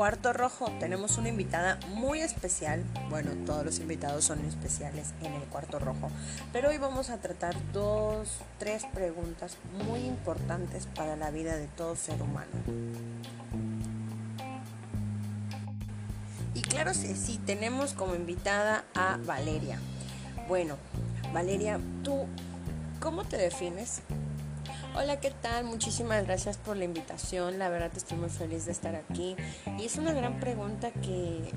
cuarto 0.00 0.32
rojo 0.32 0.72
tenemos 0.80 1.18
una 1.18 1.28
invitada 1.28 1.78
muy 1.88 2.20
especial. 2.20 2.82
Bueno, 3.10 3.32
todos 3.44 3.66
los 3.66 3.80
invitados 3.80 4.24
son 4.24 4.42
especiales 4.46 5.08
en 5.22 5.34
el 5.34 5.42
cuarto 5.42 5.78
rojo. 5.78 6.10
Pero 6.54 6.70
hoy 6.70 6.78
vamos 6.78 7.10
a 7.10 7.18
tratar 7.18 7.54
dos, 7.74 8.38
tres 8.58 8.86
preguntas 8.94 9.58
muy 9.84 10.00
importantes 10.06 10.86
para 10.86 11.16
la 11.16 11.30
vida 11.30 11.54
de 11.54 11.66
todo 11.66 11.96
ser 11.96 12.22
humano. 12.22 12.48
Y 16.54 16.62
claro 16.62 16.92
que 16.92 17.14
sí, 17.14 17.38
tenemos 17.44 17.92
como 17.92 18.14
invitada 18.14 18.86
a 18.94 19.18
Valeria. 19.26 19.78
Bueno, 20.48 20.78
Valeria, 21.34 21.78
¿tú 22.02 22.24
cómo 23.00 23.24
te 23.24 23.36
defines? 23.36 24.00
Hola, 24.92 25.20
¿qué 25.20 25.30
tal? 25.30 25.66
Muchísimas 25.66 26.26
gracias 26.26 26.56
por 26.56 26.76
la 26.76 26.84
invitación. 26.84 27.60
La 27.60 27.68
verdad 27.68 27.92
estoy 27.94 28.18
muy 28.18 28.28
feliz 28.28 28.66
de 28.66 28.72
estar 28.72 28.96
aquí. 28.96 29.36
Y 29.78 29.84
es 29.84 29.96
una 29.96 30.12
gran 30.12 30.40
pregunta 30.40 30.90
que 30.90 31.52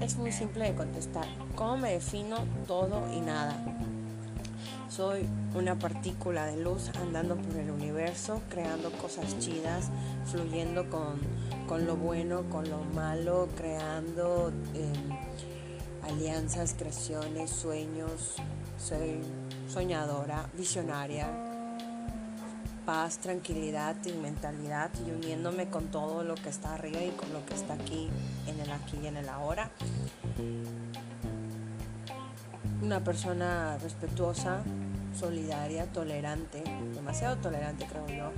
es 0.00 0.16
muy 0.16 0.32
simple 0.32 0.64
de 0.64 0.74
contestar. 0.74 1.26
¿Cómo 1.54 1.76
me 1.76 1.92
defino 1.92 2.38
todo 2.66 3.02
y 3.12 3.20
nada? 3.20 3.54
Soy 4.88 5.28
una 5.54 5.78
partícula 5.78 6.46
de 6.46 6.56
luz 6.56 6.90
andando 7.02 7.36
por 7.36 7.54
el 7.56 7.70
universo, 7.70 8.40
creando 8.48 8.90
cosas 8.92 9.38
chidas, 9.38 9.90
fluyendo 10.24 10.88
con, 10.88 11.20
con 11.68 11.84
lo 11.84 11.96
bueno, 11.96 12.48
con 12.48 12.68
lo 12.70 12.78
malo, 12.94 13.46
creando 13.56 14.50
em, 14.72 16.10
alianzas, 16.10 16.74
creaciones, 16.78 17.50
sueños. 17.50 18.36
Soy 18.78 19.20
soñadora, 19.68 20.48
visionaria, 20.56 21.51
paz, 22.84 23.18
tranquilidad 23.18 23.96
y 24.04 24.12
mentalidad 24.12 24.90
y 25.06 25.10
uniéndome 25.10 25.68
con 25.68 25.90
todo 25.90 26.24
lo 26.24 26.34
que 26.34 26.48
está 26.48 26.74
arriba 26.74 27.02
y 27.02 27.10
con 27.10 27.32
lo 27.32 27.44
que 27.46 27.54
está 27.54 27.74
aquí, 27.74 28.08
en 28.46 28.60
el 28.60 28.70
aquí 28.70 28.98
y 29.02 29.06
en 29.06 29.16
el 29.16 29.28
ahora. 29.28 29.70
Una 32.82 33.02
persona 33.04 33.78
respetuosa, 33.78 34.62
solidaria, 35.18 35.86
tolerante, 35.86 36.62
demasiado 36.94 37.36
tolerante 37.36 37.86
creo 37.86 38.08
yo. 38.08 38.32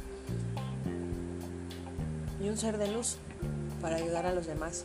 Y 2.45 2.49
un 2.49 2.57
ser 2.57 2.79
de 2.79 2.93
luz 2.93 3.17
para 3.81 3.97
ayudar 3.97 4.27
a 4.27 4.33
los 4.33 4.47
demás. 4.47 4.85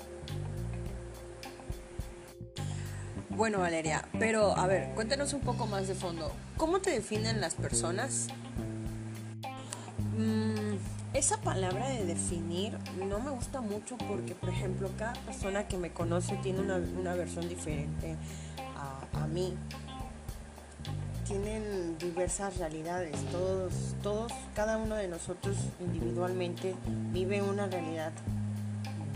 Bueno, 3.29 3.59
Valeria, 3.59 4.05
pero 4.19 4.57
a 4.57 4.67
ver, 4.67 4.93
cuéntanos 4.95 5.33
un 5.33 5.41
poco 5.41 5.65
más 5.65 5.87
de 5.87 5.95
fondo. 5.95 6.31
¿Cómo 6.57 6.79
te 6.79 6.91
definen 6.91 7.39
las 7.39 7.55
personas 7.55 8.27
esa 11.13 11.37
palabra 11.37 11.89
de 11.89 12.05
definir 12.05 12.77
no 13.07 13.19
me 13.19 13.31
gusta 13.31 13.61
mucho 13.61 13.97
porque, 13.97 14.35
por 14.35 14.49
ejemplo, 14.49 14.89
cada 14.97 15.13
persona 15.13 15.67
que 15.67 15.77
me 15.77 15.91
conoce 15.91 16.35
tiene 16.37 16.59
una, 16.61 17.13
versión 17.15 17.49
diferente 17.49 18.15
a, 19.13 19.27
mí. 19.27 19.53
Tienen 21.25 21.97
diversas 21.99 22.57
realidades. 22.57 23.15
Todos, 23.31 23.73
todos, 24.01 24.31
cada 24.55 24.77
uno 24.77 24.95
de 24.95 25.07
nosotros 25.07 25.55
individualmente 25.79 26.75
vive 27.11 27.41
una 27.41 27.67
realidad 27.67 28.11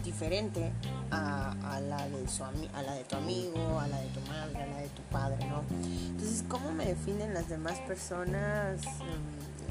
diferente 0.04 0.72
a, 1.12 1.80
la 1.88 2.08
de 2.10 2.28
su, 2.28 2.44
a 2.44 2.82
la 2.82 2.94
de 2.94 3.04
tu 3.06 3.16
amigo, 3.16 3.80
a 3.80 3.88
la 3.88 4.00
de 4.00 4.08
tu 4.10 4.20
madre, 4.22 4.64
a 4.64 4.68
la 4.68 4.78
de 4.80 4.90
tu 4.90 5.02
padre, 5.04 5.46
¿no? 5.48 5.64
Entonces, 6.10 6.44
¿cómo 6.48 6.72
me 6.72 6.86
definen 6.86 7.34
las 7.34 7.50
demás 7.50 7.80
personas? 7.88 8.82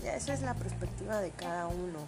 Mm, 0.03 0.07
esa 0.07 0.35
es 0.35 0.43
la 0.43 0.55
perspectiva 0.55 1.21
de 1.21 1.31
cada 1.31 1.67
uno. 1.67 1.99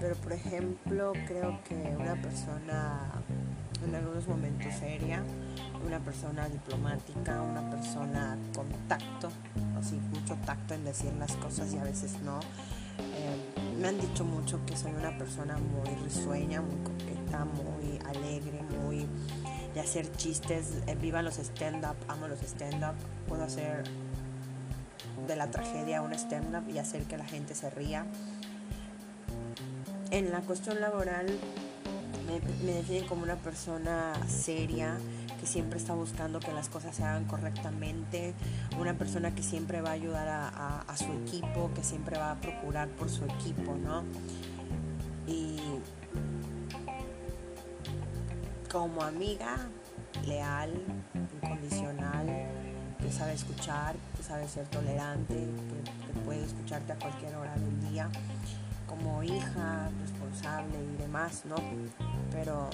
Pero 0.00 0.14
por 0.16 0.32
ejemplo, 0.32 1.12
creo 1.26 1.60
que 1.64 1.74
una 1.98 2.14
persona 2.20 3.22
en 3.84 3.94
algunos 3.94 4.26
momentos 4.28 4.72
seria, 4.74 5.22
una 5.84 5.98
persona 5.98 6.48
diplomática, 6.48 7.42
una 7.42 7.68
persona 7.68 8.38
con 8.54 8.68
tacto, 8.88 9.28
así 9.78 9.96
mucho 10.12 10.36
tacto 10.46 10.74
en 10.74 10.84
decir 10.84 11.12
las 11.14 11.32
cosas 11.32 11.72
y 11.74 11.78
a 11.78 11.84
veces 11.84 12.20
no. 12.22 12.38
Eh, 12.98 13.74
me 13.80 13.88
han 13.88 14.00
dicho 14.00 14.24
mucho 14.24 14.64
que 14.66 14.76
soy 14.76 14.92
una 14.92 15.16
persona 15.18 15.58
muy 15.58 15.94
risueña, 16.04 16.60
muy 16.60 16.76
coqueta, 16.84 17.44
muy 17.44 17.98
alegre, 18.06 18.62
muy 18.62 19.06
de 19.74 19.80
hacer 19.80 20.10
chistes. 20.12 20.82
Eh, 20.86 20.94
viva 20.94 21.22
los 21.22 21.38
stand-up, 21.38 21.96
amo 22.06 22.28
los 22.28 22.40
stand-up, 22.42 22.94
puedo 23.26 23.42
hacer 23.42 23.84
de 25.26 25.36
la 25.36 25.50
tragedia 25.50 26.02
un 26.02 26.12
stand-up 26.12 26.68
y 26.68 26.78
hacer 26.78 27.04
que 27.04 27.16
la 27.16 27.24
gente 27.24 27.54
se 27.54 27.70
ría. 27.70 28.06
En 30.10 30.30
la 30.30 30.40
cuestión 30.40 30.80
laboral 30.80 31.26
me, 32.26 32.40
me 32.64 32.72
definen 32.72 33.06
como 33.06 33.22
una 33.22 33.36
persona 33.36 34.14
seria, 34.28 34.96
que 35.40 35.46
siempre 35.46 35.78
está 35.78 35.94
buscando 35.94 36.38
que 36.38 36.52
las 36.52 36.68
cosas 36.68 36.94
se 36.94 37.02
hagan 37.02 37.24
correctamente, 37.24 38.32
una 38.78 38.94
persona 38.94 39.34
que 39.34 39.42
siempre 39.42 39.80
va 39.80 39.90
a 39.90 39.94
ayudar 39.94 40.28
a, 40.28 40.82
a, 40.82 40.96
su 40.96 41.12
equipo, 41.12 41.70
que 41.74 41.82
siempre 41.82 42.16
va 42.16 42.30
a 42.30 42.34
procurar 42.36 42.88
por 42.90 43.10
su 43.10 43.24
equipo, 43.24 43.74
¿no? 43.74 44.04
Y 45.26 45.58
como 48.70 49.02
amiga, 49.02 49.56
leal, 50.26 50.80
incondicional, 51.42 52.26
sabe 53.12 53.34
escuchar, 53.34 53.94
que 54.16 54.22
sabe 54.22 54.48
ser 54.48 54.66
tolerante, 54.66 55.34
que, 55.34 56.20
puede 56.24 56.44
escucharte 56.44 56.92
a 56.92 56.96
cualquier 56.96 57.34
hora 57.34 57.54
del 57.54 57.90
día, 57.90 58.08
como 58.86 59.22
hija, 59.22 59.90
responsable 60.00 60.78
y 60.94 61.02
demás, 61.02 61.42
¿no? 61.44 61.56
Pero 62.30 62.70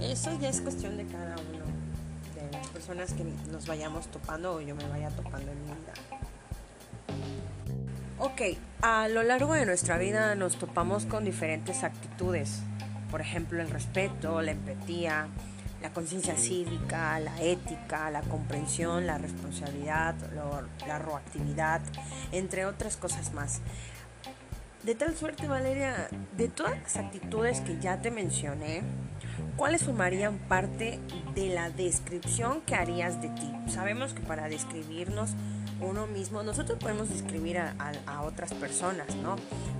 eso 0.00 0.38
ya 0.40 0.48
es 0.48 0.60
cuestión 0.60 0.96
de 0.96 1.06
cada 1.06 1.36
uno, 1.36 1.64
de 2.34 2.52
las 2.52 2.68
personas 2.68 3.12
que 3.12 3.24
nos 3.50 3.66
vayamos 3.66 4.06
topando 4.08 4.54
o 4.54 4.60
yo 4.60 4.74
me 4.74 4.86
vaya 4.88 5.10
topando 5.10 5.50
en 5.50 5.60
mi 5.62 5.68
vida. 5.68 5.92
Ok, 8.18 8.58
a 8.82 9.08
lo 9.08 9.22
largo 9.22 9.54
de 9.54 9.64
nuestra 9.64 9.96
vida 9.96 10.34
nos 10.34 10.56
topamos 10.56 11.06
con 11.06 11.24
diferentes 11.24 11.82
actitudes, 11.84 12.60
por 13.10 13.22
ejemplo 13.22 13.62
el 13.62 13.70
respeto, 13.70 14.42
la 14.42 14.50
empatía, 14.52 15.28
la 15.82 15.92
conciencia 15.92 16.36
cívica, 16.36 17.18
la 17.20 17.40
ética, 17.42 18.10
la 18.10 18.22
comprensión, 18.22 19.06
la 19.06 19.18
responsabilidad, 19.18 20.14
la 20.86 20.98
proactividad, 20.98 21.80
entre 22.32 22.66
otras 22.66 22.96
cosas 22.96 23.32
más. 23.32 23.60
De 24.82 24.94
tal 24.94 25.14
suerte, 25.16 25.46
Valeria, 25.46 26.08
de 26.36 26.48
todas 26.48 26.80
las 26.80 26.96
actitudes 26.96 27.60
que 27.60 27.78
ya 27.78 28.00
te 28.00 28.10
mencioné, 28.10 28.82
¿cuáles 29.56 29.84
formarían 29.84 30.38
parte 30.38 30.98
de 31.34 31.48
la 31.48 31.70
descripción 31.70 32.60
que 32.62 32.74
harías 32.74 33.20
de 33.20 33.28
ti? 33.28 33.52
Sabemos 33.68 34.12
que 34.12 34.20
para 34.20 34.48
describirnos 34.48 35.34
uno 35.80 36.06
mismo, 36.06 36.42
nosotros 36.42 36.78
podemos 36.78 37.08
describir 37.08 37.58
a, 37.58 38.22
otras 38.22 38.52
personas, 38.54 39.14
¿no? 39.16 39.36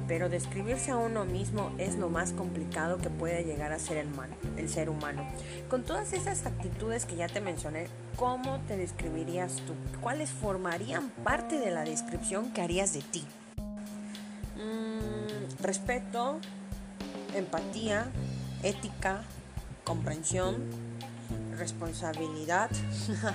Pero 0.08 0.28
describirse 0.28 0.90
a 0.90 0.96
uno 0.96 1.24
mismo 1.24 1.72
es 1.78 1.96
lo 1.96 2.08
más 2.08 2.32
complicado 2.32 2.98
que 2.98 3.10
puede 3.10 3.44
llegar 3.44 3.72
a 3.72 3.78
ser 3.78 3.98
el, 3.98 4.08
el 4.56 4.68
ser 4.68 4.88
humano. 4.88 5.26
Con 5.68 5.82
todas 5.82 6.12
esas 6.12 6.46
actitudes 6.46 7.04
que 7.04 7.16
ya 7.16 7.28
te 7.28 7.40
mencioné, 7.40 7.86
¿cómo 8.16 8.60
te 8.66 8.76
describirías 8.76 9.56
tú? 9.66 9.74
¿Cuáles 10.00 10.30
formarían 10.30 11.10
parte 11.22 11.58
de 11.58 11.70
la 11.70 11.84
descripción 11.84 12.50
que 12.52 12.62
harías 12.62 12.94
de 12.94 13.02
ti? 13.02 13.24
Mm, 14.56 15.62
respeto, 15.62 16.40
empatía, 17.34 18.10
ética, 18.62 19.22
comprensión, 19.84 20.56
responsabilidad. 21.60 22.70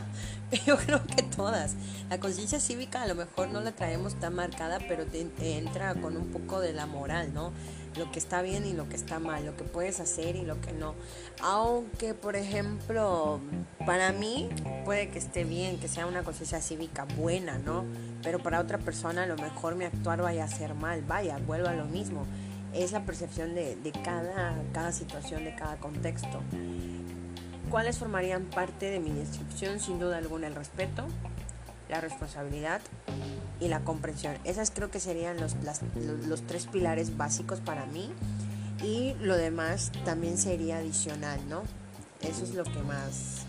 Yo 0.66 0.78
creo 0.78 1.02
que 1.06 1.24
todas. 1.24 1.76
La 2.10 2.20
conciencia 2.20 2.60
cívica 2.60 3.04
a 3.04 3.08
lo 3.08 3.16
mejor 3.16 3.50
no 3.50 3.62
la 3.62 3.72
traemos 3.72 4.16
tan 4.20 4.36
marcada, 4.36 4.80
pero 4.88 5.06
te, 5.06 5.22
entra 5.58 5.96
con 5.96 6.18
un 6.18 6.28
poco 6.32 6.60
de 6.60 6.74
la 6.74 6.86
moral, 6.86 7.34
¿no? 7.34 7.52
Lo 7.98 8.12
que 8.12 8.20
está 8.20 8.42
bien 8.42 8.66
y 8.66 8.74
lo 8.74 8.90
que 8.90 8.96
está 8.96 9.20
mal, 9.20 9.46
lo 9.46 9.56
que 9.56 9.64
puedes 9.64 10.00
hacer 10.00 10.36
y 10.36 10.44
lo 10.44 10.60
que 10.60 10.74
no. 10.74 10.96
Aunque, 11.42 12.14
por 12.14 12.36
ejemplo, 12.36 13.40
para 13.86 14.12
mí 14.12 14.50
puede 14.84 15.10
que 15.10 15.20
esté 15.20 15.46
bien, 15.46 15.80
que 15.80 15.88
sea 15.88 16.06
una 16.06 16.24
conciencia 16.24 16.62
cívica 16.62 17.06
buena, 17.18 17.58
¿no? 17.58 17.86
Pero 18.22 18.40
para 18.40 18.60
otra 18.60 18.78
persona 18.80 19.24
a 19.24 19.28
lo 19.28 19.38
mejor 19.38 19.76
mi 19.76 19.86
actuar 19.86 20.22
vaya 20.22 20.44
a 20.44 20.48
ser 20.48 20.74
mal, 20.74 21.04
vaya, 21.04 21.38
vuelvo 21.46 21.68
a 21.70 21.74
lo 21.74 21.86
mismo. 21.86 22.26
Es 22.76 22.92
la 22.92 23.06
percepción 23.06 23.56
de, 23.56 23.78
cada, 24.04 24.62
cada 24.74 24.92
situación, 24.92 25.46
de 25.46 25.56
cada 25.56 25.78
contexto. 25.78 26.42
¿Cuáles 27.72 27.98
formarían 27.98 28.44
parte 28.44 28.90
de 28.90 29.00
mi 29.00 29.12
descripción? 29.12 29.80
Sin 29.80 29.98
duda 29.98 30.18
alguna 30.18 30.48
el 30.48 30.56
respeto, 30.56 31.06
la 31.90 32.02
responsabilidad 32.02 32.82
y 33.60 33.70
la 33.70 33.80
comprensión. 33.80 34.38
Esas 34.44 34.72
creo 34.72 34.92
que 34.92 35.00
serían 35.00 35.40
los, 35.40 35.56
los 36.28 36.42
tres 36.46 36.68
pilares 36.68 37.16
básicos 37.18 37.62
para 37.62 37.86
mí 37.86 38.12
y 38.84 39.16
lo 39.22 39.38
demás 39.38 39.92
también 40.04 40.38
sería 40.38 40.78
adicional, 40.78 41.40
¿no? 41.50 41.64
Eso 42.22 42.44
es 42.44 42.54
lo 42.54 42.64
que 42.64 42.80
más 42.84 43.46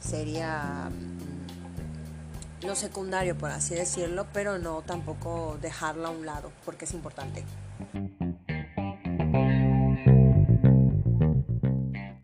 sería 0.00 0.90
mm, 0.90 2.66
lo 2.66 2.74
secundario, 2.74 3.36
por 3.36 3.50
así 3.50 3.74
decirlo, 3.74 4.26
pero 4.32 4.58
no 4.58 4.82
tampoco 4.82 5.58
dejarlo 5.60 6.08
a 6.08 6.10
un 6.10 6.26
lado, 6.26 6.50
porque 6.64 6.84
es 6.86 6.92
importante. 6.92 7.44